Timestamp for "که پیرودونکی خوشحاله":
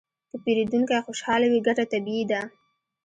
0.29-1.47